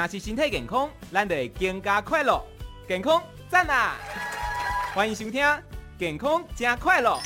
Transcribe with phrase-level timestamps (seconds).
[0.00, 2.40] 那是身体健康，咱就会更加快乐。
[2.86, 3.96] 健康赞啊！
[4.94, 5.44] 欢迎收听
[5.98, 7.18] 《健康加快乐》。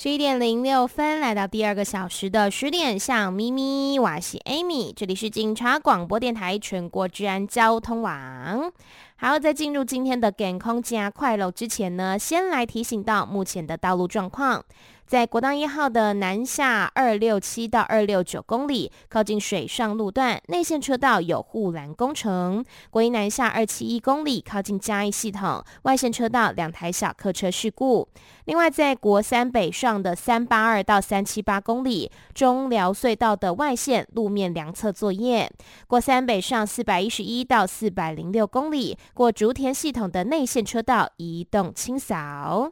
[0.00, 8.72] 十一点零六分，来到第二个小时的十点，向咪咪，我是 Amy，这里是警察广播电台全国治安交通网。
[9.20, 14.64] 好，在进入今天的健康真快乐之前呢，先来提醒到目前的道路状况。
[15.08, 28.06] 在国道一号的南下二六七到二六九公里，靠近水上路段内线车道有护栏工程；国一南下二七一公里，靠近嘉义系统外线车道两台小客车事故。
[28.44, 35.48] 另外，在国三北上的三八二到三七八公里，中寮隧道的外线路面量测作业；
[35.86, 42.70] 国三北上四百一十一到四百零六公里，过竹田系统的内线车道移动清扫。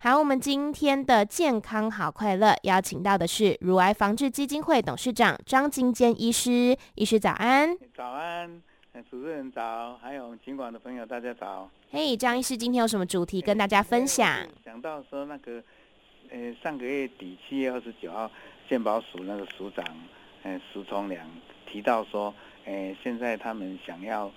[0.00, 7.76] 好，我们今天的健康好快乐邀请到的是乳癌防治基金会董事长张金坚医师，医师早安。
[7.96, 8.62] 早安，
[9.10, 11.68] 主持人早，还有警管的朋友大家早。
[11.90, 14.46] 嘿，张医师，今天有什么主题跟大家分享？
[14.64, 15.60] 想到说那个，
[16.30, 18.30] 呃，上个月底七月二十九号，
[18.68, 19.84] 健保署那个署长，
[20.44, 21.28] 呃，石崇良
[21.66, 22.32] 提到说，
[22.66, 24.30] 呃，现在他们想要。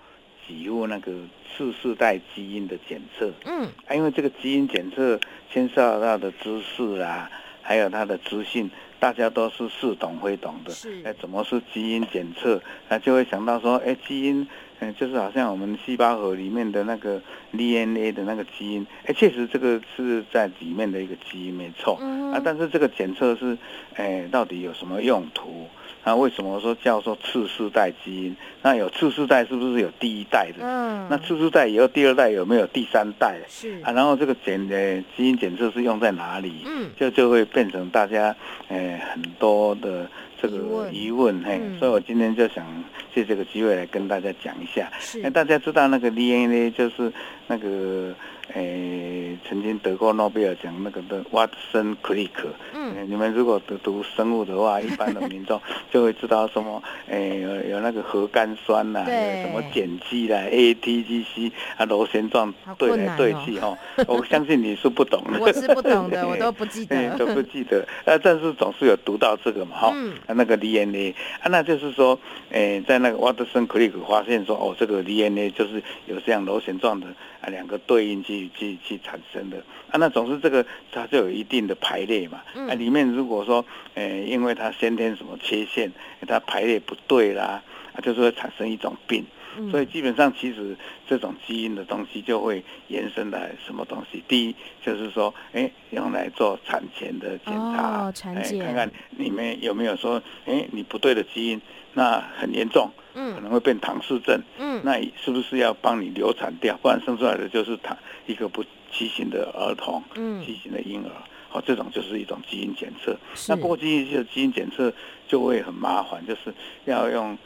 [0.48, 1.12] 几乎那个
[1.56, 5.20] 次世代基因的检测，嗯，啊，因为这个基因检测
[5.52, 7.30] 牵涉到的知识啊，
[7.62, 10.72] 还有它的资讯，大家都是似懂非懂的。
[10.72, 12.62] 是，哎，怎么是基因检测？
[12.90, 14.48] 那就会想到说，哎，基因，
[14.82, 23.56] 嗯，就是好像我们细胞核里面的那个 DNA 的那个基因，哎，确实这个是在里面的一个基因没错，嗯，啊，但是这个检测是，
[23.94, 25.68] 哎，到底有什么用途？
[26.04, 28.36] 那为什么说叫做次世代基因？
[28.64, 30.66] 那有次世代是不是有第一代的？
[30.66, 33.40] 嗯，那次世代以后第二代有没有第三代？
[33.48, 36.64] 是啊，然后这个检的基因检测是用在哪里？
[36.66, 38.36] 嗯，就就会变成大家
[38.68, 40.10] 哎很多的
[40.42, 42.66] 这个疑问嘿，所以我今天就想
[43.14, 44.92] 借这个机会来跟大家讲一下。
[45.00, 47.14] 是，那大家知道那个 DNA 就是
[47.48, 48.14] 那个。
[48.54, 72.20] 诶、欸，曾经得过诺贝尔奖那个的瓦特森克里克，嗯、欸，你们如果读读生物的话， 一般的民众就会知道什么，诶、欸，有有那个核苷酸呐、啊，有什么碱基啦，ATGC 啊，螺旋状对来对去哈，哦、我相信你是不懂的， 我是不懂的， 我都不记得，欸、都不记得，呃，但是总是有读到这个嘛，哈、嗯，那个 DNA 啊，那就是说，
[72.50, 77.08] 诶、欸，在那个瓦特森克里克发现说，哦，这个 DNA 就是有这样螺旋状的
[77.40, 78.41] 啊，两个对应机。
[78.50, 79.58] 去去产生的
[79.90, 82.42] 啊，那总是这个它就有一定的排列嘛。
[82.56, 85.92] 嗯、啊，里面如果说，呃，因为它先天什么缺陷，
[86.28, 87.62] 它排列不对啦，
[87.94, 89.26] 啊，就是会产生一种病。
[89.58, 90.76] 嗯、所以基本上，其实
[91.08, 94.24] 这种基因的东西就会延伸来什么东西？
[94.28, 101.62] 第一就是说，哎，用来做产前的检查，哦、产检，看看里面有没有说，哎，你不对的基因，
[101.94, 102.90] 那很严重。
[103.14, 104.42] 嗯，可能会变唐氏症。
[104.58, 106.78] 嗯，那是不是要帮你流产掉？
[106.82, 111.12] 不然生出来的就是他一个不畸形的儿童，嗯，畸形的婴儿。
[111.50, 113.14] 好，这种就是一种基因检测。
[113.50, 114.94] 那过去就基因检测
[115.28, 116.54] 就会很麻烦，就是
[116.86, 117.38] 要用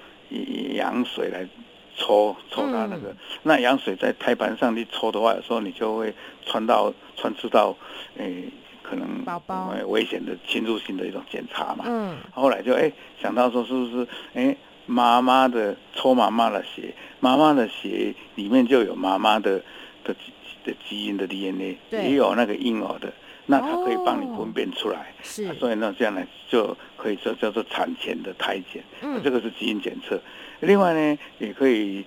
[0.75, 1.47] 羊水来
[1.95, 3.09] 抽抽它那个。
[3.09, 6.13] 嗯、那羊水在胎盘上你抽的话，有时候你就会
[6.45, 7.75] 穿到穿刺到
[8.17, 8.51] 诶、欸，
[8.83, 11.85] 可能宝宝危险的侵入性的一种检查嘛。
[11.87, 14.43] 嗯，后来就哎、欸、想到说是不是哎。
[14.43, 14.57] 欸
[14.87, 19.59] 妈妈的抽妈妈的血，妈妈的血里面就有妈妈的
[20.03, 20.15] 的
[20.63, 23.11] 的基因的 DNA，也有那个婴儿的，
[23.47, 24.99] 那它可以帮你分辨出来。
[24.99, 30.21] 哦是啊、所以呢，这样呢就可以说叫做产前的胎检，嗯，这个是基因检测。
[30.59, 32.03] 另外呢，也可以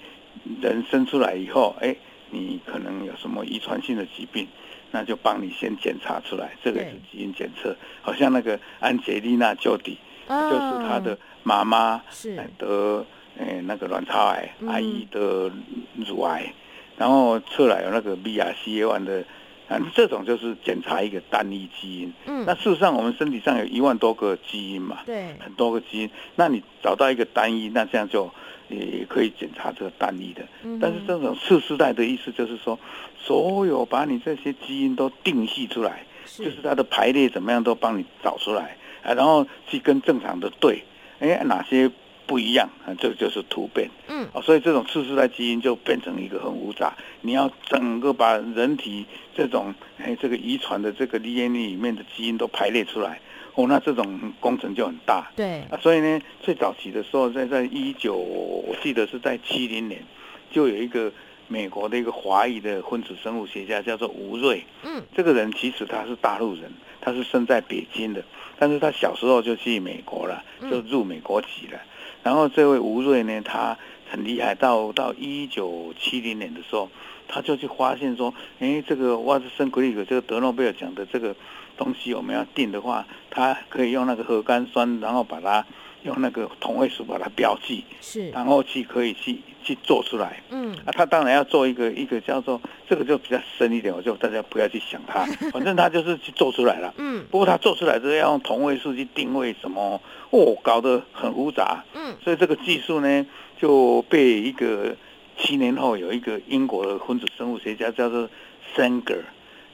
[0.61, 1.95] 人生出来以后，哎，
[2.31, 4.47] 你可能有什么遗传性的疾病，
[4.91, 7.77] 那就帮你先检查出来，这个是基因检测。
[8.03, 9.99] 好像那个安杰丽娜·裘迪，
[10.29, 11.19] 就是她的。
[11.45, 13.07] 妈妈是得
[13.39, 15.51] 哎那个卵巢癌，阿姨得
[15.95, 16.53] 乳癌，
[16.99, 19.25] 然后出来有那个 BRCA1 的，
[19.67, 22.13] 啊，这种就是检查一个单一基因。
[22.27, 28.31] 嗯，那事实上我们身体上有一万多个基因嘛，对，很多个基因，那你找到一个单一，那这样就
[28.69, 30.43] 也可以检查这个单一的。
[30.63, 32.79] 嗯，但是这种次世代的意思就是说，
[33.19, 40.83] 所有把你这些基因都定序出来，是就是它的排列怎么样都帮你找出来，啊，然后去跟正常的对。
[41.21, 41.91] 哎，哪些
[42.29, 42.95] 不一样啊？
[43.01, 43.91] 这个就是突变。
[44.07, 46.97] 嗯，所以这种次世代基因就变成一个很复杂。
[47.23, 49.05] 你要整个把人体
[49.35, 53.21] 这种哎这个遗传的这个 DNA 里面的基因都排列出来，
[53.59, 55.33] 哦，那这种工程就很大。
[55.35, 60.01] 对啊，所以呢，最早期的时候，在在一九，我记得是在七零年，
[60.49, 61.13] 就有一个
[61.49, 64.63] 美国的一个华裔的分子生物学家，叫做吴瑞。
[64.85, 68.23] 嗯，这个人其实他是大陆人，他是生在北京的，
[68.61, 70.41] 但是他小时候就去美国了，
[70.71, 71.79] 就入美国籍了。
[71.79, 71.89] 嗯、
[72.23, 73.77] 然后这位吴瑞呢，他
[74.09, 76.89] 很厉害，到到一九七零年的时候，
[77.27, 81.35] 他就去发现说，哎，这个瓦特森克里克这个德诺贝尔奖的这个
[81.79, 85.65] 东西，我们要定的话，它可以用那个核苷酸，然后把它。
[86.05, 90.41] 用那个同位素把它标记，是，然后去可以去去做出来。
[90.49, 92.59] 嗯，啊，他当然要做一个一个叫做
[92.89, 96.95] 这个就比较深一点，我就大家不要去想它， 反正它就是去做出来了。
[96.99, 100.01] 嗯，不过它做出来之后要用同位素去定位什么，
[100.31, 101.85] 哦，搞得很复杂。
[101.95, 103.27] 嗯，所以这个技术呢
[103.61, 104.95] 就被一个
[105.37, 108.31] 七年后有一个英国的分子生物学家叫做
[108.77, 109.25] Sanger。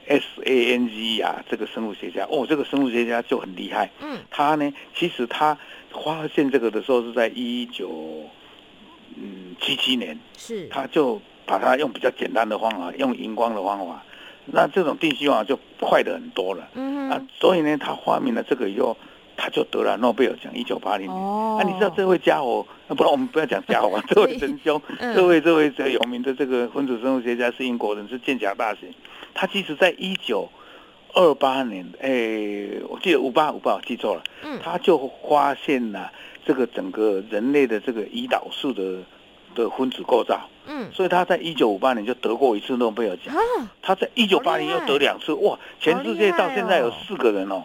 [0.07, 3.89] S A N G 啊，这个生物学家哦，这个生物学家就很厉害。
[4.01, 5.57] 嗯，他呢，其实他
[5.91, 8.29] 发现这个的时候是在一九
[9.15, 14.03] 嗯七七年，是，他就把它用比较简单的方法，用荧光的方法，
[14.45, 16.69] 那这种定序方法就快的很多了。
[16.75, 18.97] 嗯啊，所以呢，他发明了这个以后，
[19.37, 21.17] 他就得了诺贝尔奖，一九八零年。
[21.17, 22.65] 哦，啊，你知道这位家伙？
[22.87, 28.87] 不然我们不要讲家伙啊， 这位仁兄，嗯、这位这位这有名的这个分子生物学家是英国人，是剑桥大学。
[29.33, 30.47] 他其实在一九
[31.13, 34.23] 二八年，哎、欸，我记得五八五八，我记错了。
[34.43, 36.11] 嗯，他就发现了
[36.45, 38.99] 这个整个人类的这个胰岛素的
[39.55, 40.39] 的分子构造。
[40.67, 43.35] 嗯，所以他在一九五八年就得过一次诺贝尔奖。
[43.35, 43.41] 啊，
[43.81, 45.33] 他在一九八零又得两次。
[45.33, 47.63] 哇，全世界到现在有四个人哦，哦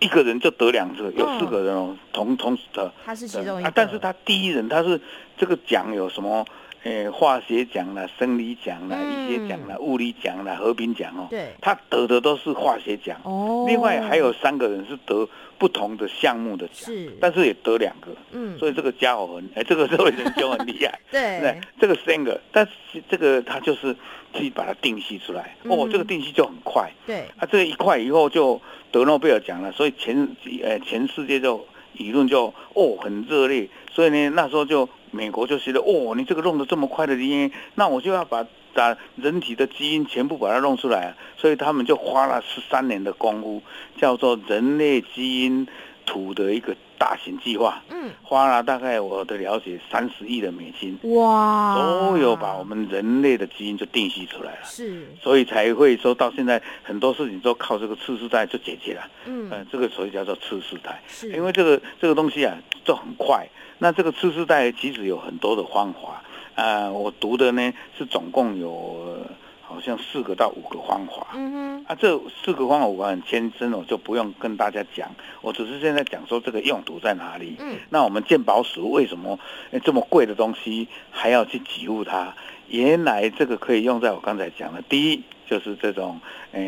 [0.00, 2.92] 一个人就得两次，有四个人哦，同同时的。
[3.04, 3.68] 他是其中一个。
[3.68, 5.00] 啊，但是他第一人，他是
[5.36, 6.44] 这个奖有什么？
[6.82, 11.26] 诶，化学奖啦，生理奖啦，医学奖啦，物理奖啦，和平奖哦。
[11.28, 13.20] 对，他得的都是化学奖。
[13.22, 13.66] 哦。
[13.68, 15.28] 另外还有三个人是得
[15.58, 16.86] 不同的项目的奖。
[16.86, 17.14] 是。
[17.20, 18.08] 但是也得两个。
[18.32, 18.58] 嗯。
[18.58, 20.98] 所以这个家伙很，哎，这个这位人就很厉害。
[21.12, 21.40] 对。
[21.40, 23.94] 对，这个三个，但是这个他就是
[24.32, 25.54] 去把它定序出来。
[25.64, 26.90] 哦，这个定序就很快。
[27.06, 27.26] 对。
[27.36, 28.58] 啊，这一块以后就
[28.90, 30.26] 得诺贝尔奖了，所以全
[30.62, 31.66] 呃全世界就
[31.98, 34.88] 舆论就哦很热烈，所以呢那时候就。
[35.10, 43.62] 美国就觉得哦，你这个弄得这么快的基因那我就要把把人体的基因全部把它弄出来，所以他们就花了十三年的功夫，
[43.96, 45.66] 叫做人类基因
[46.10, 47.80] 图的一个大型计划。
[47.88, 50.98] 嗯，花了大概我的了解三十亿的美金。
[51.14, 51.76] 哇！
[51.76, 54.64] 所有把我们人类的基因就定序出来了。
[54.64, 55.06] 是。
[55.22, 59.08] 所以才会说到现在很多事情都靠这个次世代就解决了。
[59.26, 59.48] 嗯。
[59.50, 61.00] 呃，这个所以叫做次世代。
[61.06, 61.30] 是。
[61.30, 63.46] 因为这个这个东西啊，就很快。
[63.78, 66.22] 那这个次世代其实有很多的方法，
[66.54, 69.24] 呃，我读的呢是总共有
[69.70, 71.28] 好像四个到五个方法。
[71.34, 71.84] 嗯哼。
[71.86, 75.08] 啊，这四个方法我很艰深，我就不用跟大家讲，
[75.40, 77.54] 我只是现在讲说这个用途在哪里。
[77.60, 77.76] 嗯。
[77.88, 79.38] 那我们鉴宝署为什么
[79.84, 82.34] 这么贵的东西还要去给付它？
[82.68, 86.20] 原来这个可以用在我刚才讲的，第一就是这种
[86.50, 86.60] 呃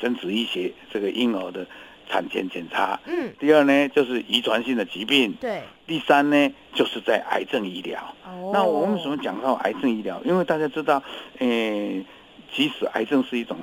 [0.00, 1.66] 生殖医学这个婴儿的。
[2.08, 8.14] 产前检查，嗯，第二呢就是遗传性的疾病，对，第三呢就是在癌症医疗。
[8.24, 10.20] 哦，那我们为什么讲到癌症医疗？
[10.24, 11.02] 因为大家知道，
[11.38, 12.06] 诶、欸，
[12.52, 13.56] 其实癌症是一种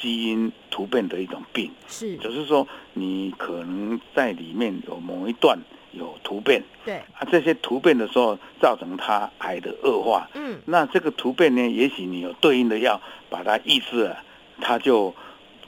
[0.00, 5.58] 基因突变的一种病，是，就是说你可能在里面有某一段
[5.92, 13.00] 有突变，对，啊，这些突变的时候造成它癌的恶化，嗯，那这个突变呢，也许你有对应的药
[13.30, 14.22] 把它抑制了，
[14.60, 15.14] 它就。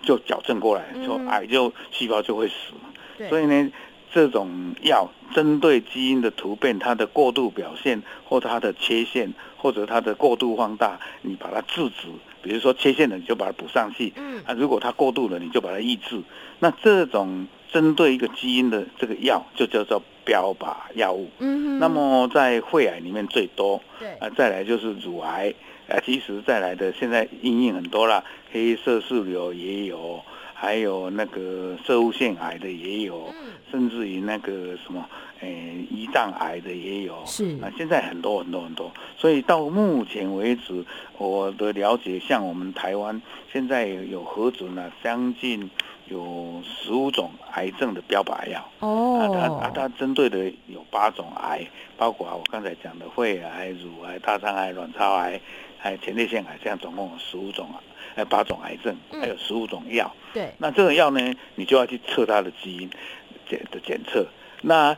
[0.07, 2.55] 就矫正过来，说癌就细胞就会死。
[3.19, 3.71] 对，所以呢，
[4.13, 12.09] 这种药针对基因的突变，它的过度表现或它的缺陷，或者它的过度放大，你把它制止。
[12.43, 14.13] 比如说缺陷的，你就把它补上去。
[14.15, 16.23] 嗯，啊，如果它过度了，你就把它抑制。
[16.61, 21.29] 那这种针对一个基因的这个药，就叫做标靶药物。
[21.41, 21.79] 嗯哼。
[21.81, 23.83] 那么在肺癌里面最多。
[23.99, 24.09] 对。
[24.21, 25.53] 啊，再来就是乳癌。
[25.89, 30.21] 啊，其实再来的现在应用很多啦，黑色素瘤也有，
[30.53, 35.09] 还有那个射物腺癌的也有，嗯、甚至于那个什么，
[35.41, 37.23] 诶，胰脏癌的也有。
[37.25, 40.85] 是啊，现在很多很多很多，所以到目前为止，
[41.19, 45.71] 我的了解，像我们台湾现在有核准了将近
[46.09, 48.69] 有十五种癌症的标靶药。
[48.81, 49.21] 哦。
[49.21, 51.65] 啊，它啊，它针对的有八种癌，
[51.97, 55.41] 包括我刚才讲的肺癌、乳癌、大肠癌、卵巢癌。
[55.99, 57.77] 前列腺癌，这样总共有十五种啊，
[58.15, 60.11] 还有八种癌症，还有十五种药。
[60.33, 61.21] 对，那这种药呢，
[61.57, 62.89] 你就要去测它的基因
[63.47, 64.27] 检的检测。
[64.63, 64.97] 那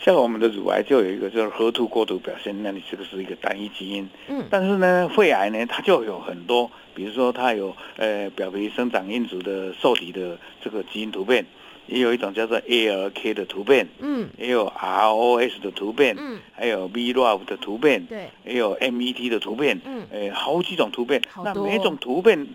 [0.00, 4.08] 像我们的乳癌就有一个就是核突过度表现，那你这个是一个单一基因。
[4.28, 4.44] 嗯。
[4.50, 11.44] 但是呢，肺癌呢，它就有很多，比如说它有呃表皮生长因子的受体的这个基因突变，
[11.86, 22.46] 也有一种叫做 ALK 的突变，嗯，也有 ROS 的突变，嗯，还有 BRAF 的突变，对，也有 MET 的突变，嗯，诶，好几种突变，那每一种突变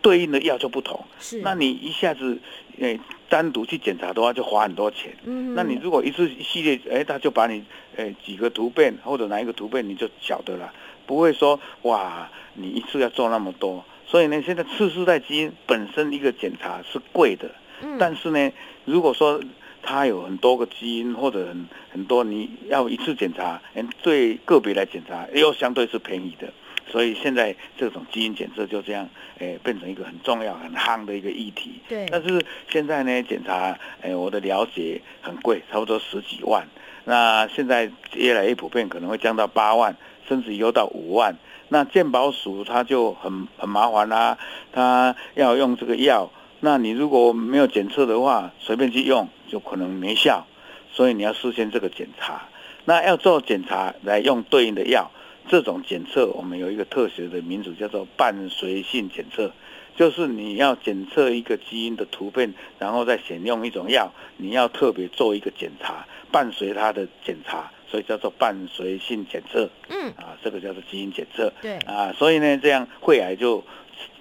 [0.00, 2.38] 对应的药就不同，是，那你一下子
[2.78, 7.62] 诶单独去检查的话，就花很多钱，嗯，那你如果一次一系列，诶，他就把你
[7.96, 10.72] 诶几个突变或者哪一个突变你就晓得了，
[11.06, 17.50] 不会说哇，你一次要做那么多，所以呢，现在次世代基因本身一个检查是贵的。
[17.98, 18.52] 但是呢，
[18.84, 19.40] 如果说
[19.82, 26.52] 它有很多个基因或者很很多，你要一次检查，嗯，对个别来检查又相对是便宜的，
[26.90, 29.08] 所以现在这种基因检测就这样，
[29.38, 31.80] 诶，变成一个很重要、很夯的一个议题。
[31.88, 32.06] 对。
[32.10, 36.68] 但是现在呢，检查，诶，我的了解很贵，差不多十几万。
[37.04, 39.96] 那现在越来越普遍，可能会降到八万，
[40.28, 41.34] 甚至有到五万。
[41.68, 44.38] 那健保署它就很很麻烦啦，啊，
[44.72, 46.30] 它要用这个药。
[46.62, 50.46] 那你如果没有检测的话，随便去用就可能没效，
[50.92, 52.48] 所以你要事先这个检查。
[52.84, 55.10] 那要做检查来用对应的药，
[55.48, 59.52] 这种检测我们有一个特许的名字叫做伴随性检测，
[59.96, 69.70] 就是你要检测一个基因的突变，然后再选用一种药，你要特别做一个检查，伴随它的检查，所以叫做伴随性检测。
[69.88, 71.50] 嗯，啊，这个叫做基因检测。
[71.62, 73.64] 对，啊，所以呢，这样肺癌就。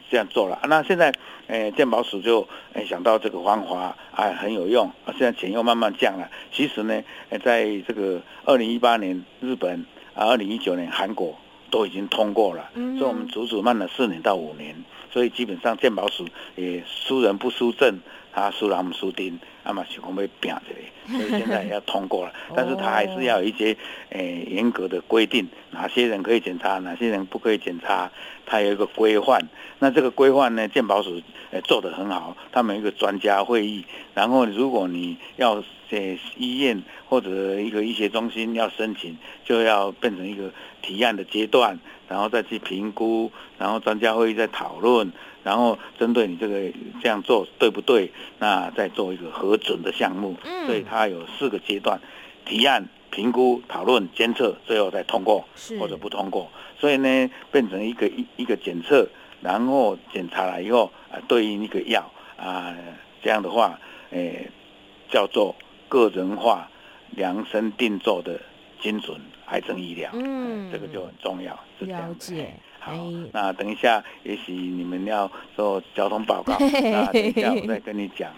[0.10, 1.14] 这样做了，那现在，
[1.48, 6.30] 诶，鉴宝署就诶想到这个防滑，哎，很有用，现在钱又慢慢降了。
[6.52, 9.86] 其实呢，呃，在这个二零一八年日本，
[10.16, 11.38] 啊，二零一九年韩国
[11.70, 14.76] 都已经通过了，所以我们足足慢了四年到五年，
[15.12, 18.00] 所以基本上健保署也输人不输阵。
[18.32, 20.86] 他输人不输丁，阿嘛是讲要拼这里，
[21.18, 23.76] 所以现在要通过了，但是他还是要有一些
[24.10, 28.10] 诶严格的规定，哪些人可以检查，哪些人不可以检查，
[28.46, 29.50] 他有一个规范。
[29.80, 33.84] 那这个规范呢，健保署诶做得很好，他们有一个专家会议，
[34.14, 45.12] 然后如果你要在医院或者一个医学中心要申请，就要变成一个提案的阶段，然后再去评估，然后专家会议再讨论。
[45.42, 46.70] 然后针对你这个
[47.02, 48.12] 这样做对不对？
[48.40, 50.36] 那再做一个核准的项目。
[50.44, 52.00] 嗯，所以它有四个阶段：
[52.46, 55.48] 提案、评估、讨论、监测，最后再通过
[55.80, 56.52] 或者不通过。
[56.78, 59.08] 所以呢，变成一个一一个检测，
[59.42, 62.76] 然后检查了以后啊，对应一个药啊，
[63.24, 63.80] 这样的话，
[64.12, 64.52] 诶，
[65.10, 65.56] 叫做
[65.90, 66.70] 个人化、
[67.10, 68.40] 量身定做的
[68.80, 70.10] 精准癌症医疗。
[70.14, 71.54] 嗯，这个就很重要。
[71.78, 72.54] 是这样了解。
[72.80, 72.94] 好，
[73.34, 78.32] 那等一下，也许你们要做交通报告， 那等一下我再跟你讲，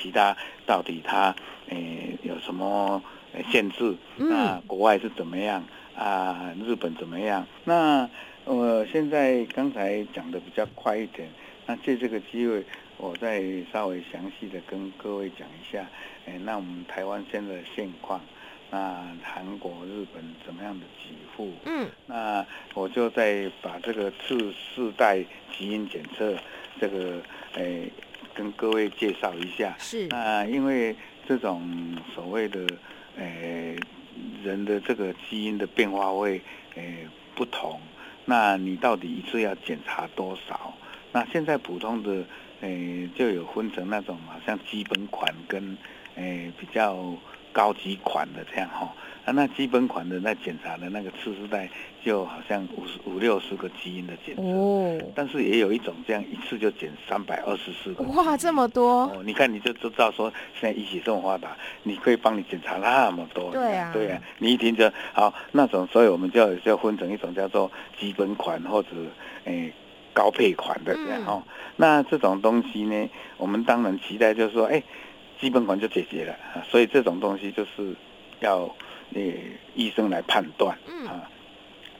[0.00, 1.34] 其他到底它
[1.68, 3.02] 诶有什么
[3.50, 3.96] 限制？
[4.16, 5.64] 那国外是怎么样
[5.96, 6.54] 啊？
[6.64, 7.44] 日本怎么样？
[7.64, 8.08] 那
[8.44, 11.28] 我现在刚才讲的比较快一点，
[11.68, 12.64] 那借这个机会，
[12.96, 15.86] 我再稍微详细的跟各位讲一下，
[16.24, 18.18] 诶，那我们台湾现在的现况。
[18.70, 21.52] 那韩国、日本怎么样的给付？
[21.66, 25.22] 嗯，那我就再把这个次世代
[25.52, 26.34] 基因检测
[26.80, 27.20] 这个
[27.54, 27.92] 诶、欸，
[28.34, 29.74] 跟各位介绍一下。
[29.78, 30.06] 是。
[30.08, 30.96] 那因为
[31.26, 32.66] 这种所谓的
[33.18, 33.78] 诶、欸、
[34.42, 36.40] 人的这个基因的变化会
[36.76, 37.78] 诶、欸、不同，
[38.24, 40.74] 那你到底一次要检查多少？
[41.12, 42.10] 那现在普通的
[42.60, 45.76] 诶、欸、就有分成那种嘛，像基本款跟
[46.16, 47.14] 诶、欸、比较。
[47.50, 51.68] 高级款的这样哈，啊，那基本款的那检查的那个次世代
[52.04, 59.06] 就好像五十五六十个基因的检测，哦，但是也有一种这样一次就检三百二十四个，哇，这么多！
[59.06, 68.90] 哦，你看你就知道说现在医学这么发达，你可以帮你检查那么多，对啊，对啊，你一听就好那种，所以我们就要就要分成一种叫做基本款或者
[69.46, 69.72] 诶、欸、
[70.18, 71.42] 高配款的这样哈、嗯，
[71.76, 74.84] 那这种东西呢，我们当然期待就是说，哎、欸。
[75.40, 76.34] 基本款就解决了，
[76.68, 77.94] 所以这种东西就是
[78.40, 78.62] 要
[79.14, 79.22] 呃
[79.76, 81.30] 医生来判断啊。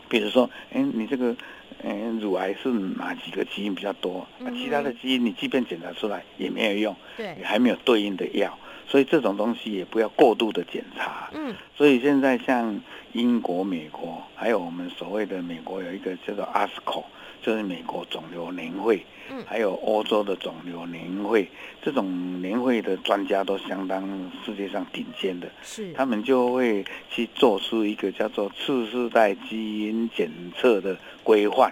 [0.09, 1.37] 比如说，哎，你这个
[1.85, 4.27] 嗯乳癌是哪几个基因比较多？
[4.57, 11.31] 其他的基因你即便检查出来也没有用，对，也还没有对应的药，所以这种东西也不要过度的检查。
[11.35, 12.81] 嗯，所以现在像
[13.13, 17.05] 英国、美国，还有我们所谓的美国有一个叫做 ASCO。
[17.41, 19.01] 就是美国肿瘤年会，
[19.47, 21.49] 还有欧洲的肿瘤年会，
[21.81, 24.03] 这种年会的专家都相当
[24.45, 25.93] 世界上顶尖的，是。
[25.93, 30.29] 他们就会去做出一个叫做次世代基因检
[30.59, 31.71] 测的规范，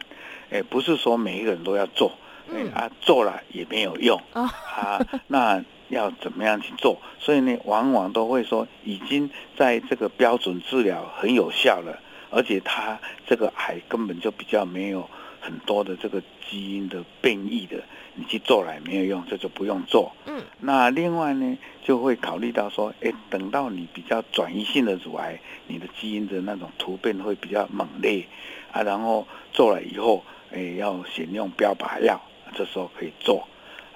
[0.50, 2.12] 哎，不是说每一个人都要做，
[2.48, 2.70] 嗯。
[2.72, 4.18] 啊做了也没有用。
[4.32, 7.00] 啊，那要怎么样去做？
[7.18, 12.00] 所以呢，往往都会说已经在这个标准治疗很有效了，
[12.30, 15.08] 而且他这个癌根本就比较没有。
[15.38, 17.80] 很多的这个基因的变异的，
[18.16, 20.10] 你去做了也没有用，这就不用做。
[20.26, 25.38] 嗯，那另外呢，就会考虑到说，哎，等到你比较转移性的乳癌，
[25.68, 28.26] 你的基因的那种突变会比较猛烈
[28.72, 32.20] 啊，然后做了以后，哎，要选用标靶药，
[32.52, 33.46] 这时候可以做。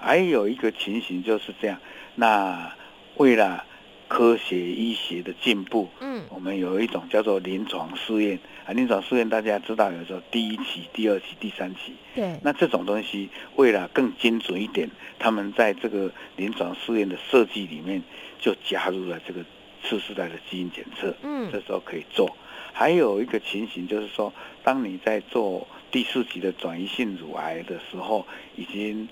[0.00, 1.78] 还有一个情形就是这样，
[2.16, 2.74] 那
[3.16, 3.64] 为了。
[4.12, 14.90] 科学医学的进步，嗯，我们有一种叫做临床试验啊，临床试验大家知道，有时候第一期、第二期、第三期，对，那这种东西为了更精准一点，
[15.20, 18.02] 他们在这个临床试验的设计里面
[18.40, 19.44] 就加入了这个
[19.84, 22.36] 次世代的基因检测，嗯，这时候可以做。
[22.72, 28.26] 还有一个情形就是说，当你在做第四期的转移性乳癌的时候，
[28.56, 29.08] 已经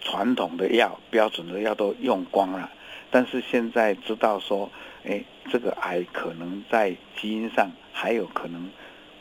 [0.00, 2.70] 传统的药、标准的药都用光了。
[3.10, 4.70] 但是现在知道说，
[5.06, 8.68] 哎，这个癌可能在基因上还有可能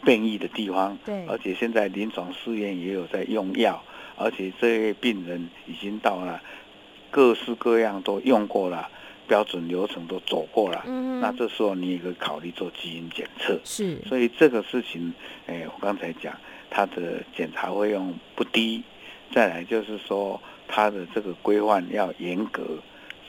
[0.03, 3.81] 变异的地方，对，而且现在临床试验也有在用药，
[4.17, 6.41] 而且这些病人已经到了
[7.09, 8.89] 各式各样都用过了，
[9.25, 15.13] 标准流程都走过了，嗯，那这时候你也可以考虑做基因检测，是，所以这个事情，
[15.45, 16.37] 哎，我刚才讲，
[16.69, 18.83] 它的检查费用不低，
[19.33, 22.63] 再来就是说它的这个规范要严格。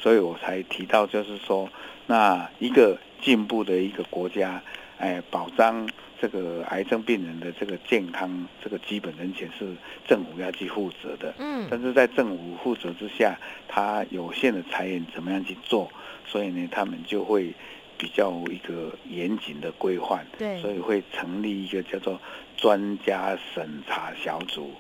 [0.01, 1.69] 所以我才提到，就是说，
[2.07, 4.63] 那一个进步的一个国家，
[4.97, 5.89] 哎，保障
[6.21, 9.67] 这个癌症病人的这个健康，这个基本人权是
[10.07, 11.35] 政府要去负责的。
[11.39, 11.67] 嗯。
[11.69, 15.91] 但是在政府负责之下，他有限的财源怎么样去做？
[16.25, 17.53] 所以呢，他们就会
[17.97, 20.25] 比较一个严谨的规范。
[20.39, 20.63] 对。
[20.63, 22.21] 所以会成立一个叫做
[22.57, 24.71] 专家审查小组。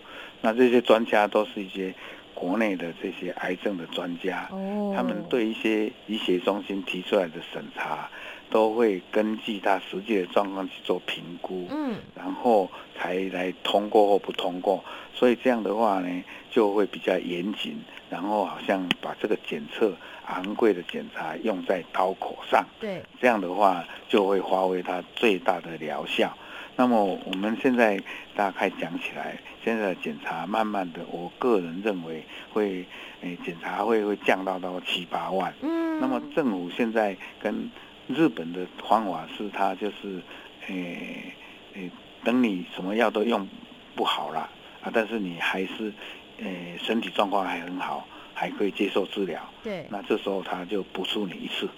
[0.42, 1.92] 那这些专家都是一些。
[2.38, 4.48] 国内的这些癌症的专家，
[4.94, 8.08] 他们对一些医学中心提出来的审查，
[8.48, 14.84] 都会根据他实际的状况去做评估，嗯，然后才来通过或不通过。
[15.12, 17.76] 所以这样的话呢，就会比较严谨，
[18.08, 19.92] 然后好像把这个检测
[20.26, 26.32] 昂贵的检查用在刀口上，对，这样的话就会发挥它最大的疗效。
[26.78, 28.00] 那么我们现在
[28.36, 32.86] 大概讲起来，现在的检查慢慢的，我个人认为会，
[33.20, 35.52] 诶，检查会会降到到七八万。
[35.60, 35.98] 嗯。
[36.00, 37.68] 那么政府现在跟
[38.06, 40.22] 日本的方法是，它就是，
[40.68, 41.32] 诶，
[41.74, 41.90] 诶，
[42.22, 43.48] 等你什么药都用
[43.96, 44.48] 不好了
[44.80, 45.92] 啊，但是你还是，
[46.38, 49.42] 诶，身体状况还很好，还可以接受治疗。
[49.64, 49.84] 对。
[49.90, 51.68] 那这时候他就补助你一次。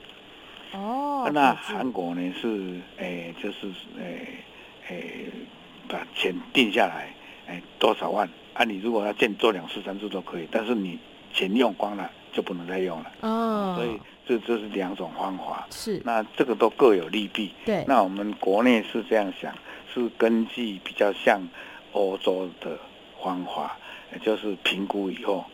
[0.74, 1.30] 哦。
[1.32, 3.66] 那韩国呢是，诶，就是，
[3.98, 4.26] 诶。
[4.90, 5.26] 诶，
[5.88, 7.14] 把钱定下来，
[7.46, 8.28] 诶，多少万？
[8.54, 10.98] 啊，你如果要建做两次、三次都可以，但是你
[11.32, 13.12] 钱用光了就不能再用了。
[13.20, 15.66] 哦，所以这这是两种方法。
[15.70, 17.52] 是，那这个都各有利弊。
[17.64, 19.54] 对，那我们国内是这样想，
[19.94, 21.40] 是根据比较像
[21.92, 22.76] 欧洲的
[23.22, 23.78] 方法，
[24.12, 25.44] 也就是评估以后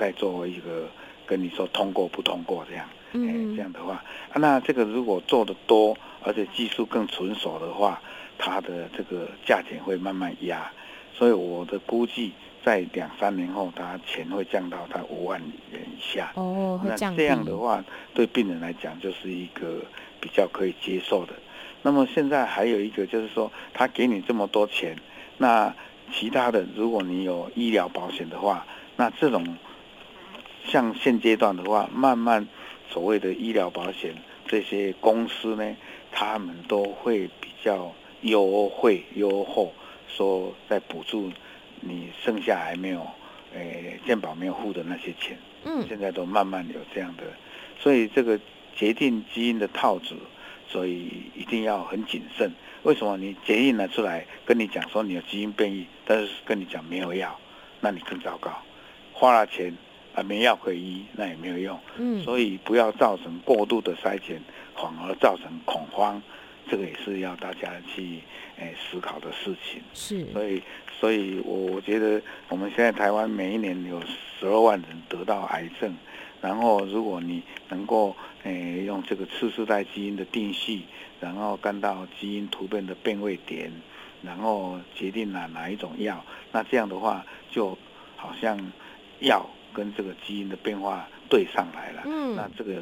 [0.00, 0.88] 再作为一个
[1.26, 2.88] 跟你说通过不通过这样。
[3.12, 4.02] 嗯，这样的话，
[4.34, 8.00] 那这个如果做的多，而且技术更纯熟的话，
[8.38, 10.70] 它的这个价钱会慢慢压，
[11.14, 12.32] 所以我的估计
[12.64, 15.40] 在两三年后，它钱会降到它五万
[15.72, 16.32] 元以下。
[16.34, 17.12] 哦，会降。
[17.12, 19.84] 那这样的话，对病人来讲就是一个
[20.20, 21.32] 比较可以接受的。
[21.82, 24.96] 那么现在还有一个就是说，他给你这么多钱，
[25.38, 25.74] 那
[26.12, 29.56] 其他的如果你有医疗保险的话，那这种
[30.64, 32.46] 像现阶段的话，慢慢。
[32.88, 34.14] 所谓的医疗保险，
[34.46, 35.76] 这些公司呢，
[36.12, 39.72] 他们都会比较优惠优厚，
[40.08, 41.30] 说在补助
[41.80, 43.06] 你剩下还没有，
[43.54, 45.38] 诶、欸，健保没有付的那些钱。
[45.64, 47.24] 嗯，现在都慢慢有这样的，
[47.78, 48.38] 所以这个
[48.74, 50.14] 决定基因的套子，
[50.68, 52.52] 所以一定要很谨慎。
[52.82, 53.16] 为什么？
[53.16, 57.38] 你决定了出来，跟你讲说你有基因变异，但是跟你讲没有药，
[57.80, 58.50] 那你更糟糕，
[59.12, 59.76] 花了钱。
[60.14, 61.78] 啊，没药可以医，那也没有用。
[61.98, 64.40] 嗯，所以不要造成过度的筛检，
[64.74, 66.22] 反而造成恐慌，
[66.68, 68.20] 这个也是要大家去
[68.58, 69.82] 诶、欸、思考的事情。
[69.94, 70.62] 是，所以，
[71.00, 74.00] 所以我我觉得我们现在台湾每一年有
[74.38, 75.94] 十二万人得到癌症，
[76.40, 80.82] 然后如果你能够诶、欸、用这个次世代基因的定序，
[81.20, 83.72] 然后看到基因突变的变位点，
[84.22, 87.76] 然后决定了哪一种药，那这样的话就
[88.16, 88.72] 好像
[89.20, 89.48] 药。
[89.74, 92.80] 跟这个基因的变化对上来了，嗯，那这个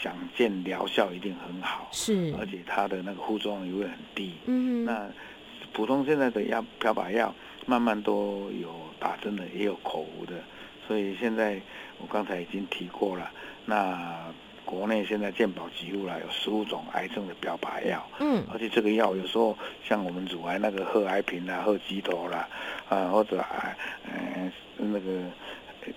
[0.00, 5.08] 想见疗效一定很好，是，而且它的那个副作用也会很低，嗯，那
[5.72, 7.34] 普通现在的药标靶药
[7.66, 10.34] 慢慢都有打针的，也有口服的，
[10.86, 11.60] 所以现在
[11.98, 13.30] 我刚才已经提过了，
[13.64, 14.32] 那
[14.64, 22.48] 国内现在健保给付了有十五种癌症的标靶药，嗯，而且这个药有时候像我们乳癌那个贺癌平啦、贺疾妥啦，
[22.88, 25.22] 啊或者癌，嗯、呃、那个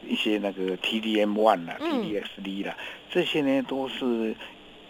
[0.08, 2.76] 一些那个 TDM one 啦、嗯、TDXD 啦，
[3.10, 4.36] 这些呢都是。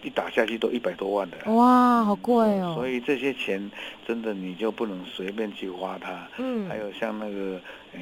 [0.02, 2.72] 一打下去都一百多万的，哇，好贵哦！
[2.74, 3.70] 所以这些钱
[4.08, 6.26] 真的你就不能随便去花它。
[6.38, 7.60] 嗯，还有像那个，
[7.92, 8.00] 呃，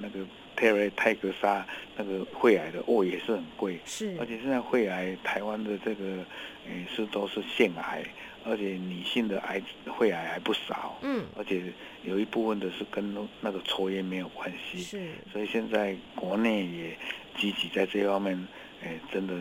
[0.00, 0.20] 那个
[0.56, 1.62] 泰瑞泰格沙
[1.94, 3.78] 那个肺癌的，哦，也是很贵。
[3.84, 6.24] 是，而且现在肺癌台湾的这个，
[6.66, 8.02] 呃，是都是腺癌，
[8.46, 9.60] 而且女性的癌
[9.98, 10.98] 肺癌还不少。
[11.02, 11.62] 嗯，而且
[12.04, 14.78] 有一部分的是跟那个抽烟没有关系。
[14.80, 16.96] 是，所以现在国内也
[17.36, 18.46] 积极在这方面，
[18.82, 19.34] 呃，真的。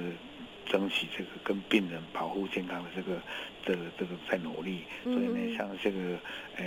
[0.66, 3.18] 争取这个跟病人保护健康的这个
[3.66, 5.98] 这个这个在努力，所以呢，像这个
[6.58, 6.66] 呃，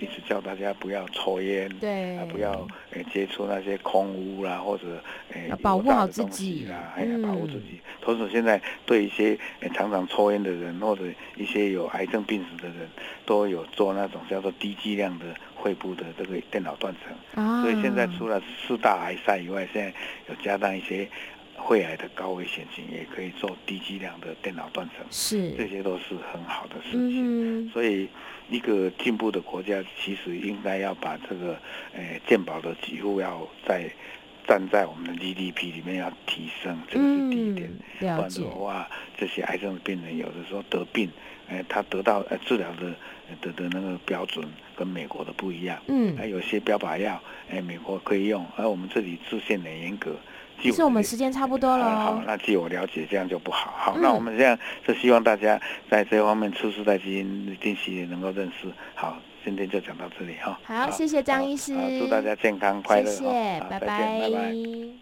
[0.00, 7.80] 一直叫大家不要抽烟，对，啊，不要呃接触那些空污啦，或者呃要保护好自己啦，还要保护自己。
[8.00, 9.38] 同时，现在对一些
[9.74, 11.04] 常常抽烟的人或者
[11.36, 12.88] 一些有癌症病史的人，
[13.24, 15.26] 都有做那种叫做低剂量的
[15.62, 17.44] 肺部的这个电脑断层。
[17.44, 19.92] 啊，所以现在除了四大癌筛以外，现在
[20.28, 21.08] 有加上一些。
[21.68, 27.66] 肺癌的高危险性也可以做低剂量的电脑断层，是，这些都是很好的事情。
[27.66, 28.08] 嗯、所以，
[28.50, 31.58] 一个进步的国家其实应该要把这个，
[31.94, 33.90] 呃，健保的给付要在
[34.46, 37.70] 站在我们的 GDP 里面要提升，这个是第一点。
[37.98, 41.08] 不然的话，这些癌症的病人有的时候得病，
[41.48, 42.94] 呃，他得到呃治疗的
[43.40, 45.80] 得的那个标准跟美国的不一样。
[45.86, 50.14] 嗯，还有些标靶药，哎，美国可以用，而我们这里制限很严格。
[50.64, 51.96] 其实我们时间差不多了，嗯。
[52.00, 53.74] 好，那据我了解，这样就不好。
[53.76, 58.66] 好，嗯、那我们这样是希望大家在这方面次世在基因定期也能够认识。
[58.94, 60.58] 好，今天就讲到这里哈。
[60.64, 61.74] 好，谢谢张医师。
[62.00, 63.10] 祝大家健康快乐。
[63.10, 63.78] 谢谢，拜拜。
[63.78, 64.84] 拜拜。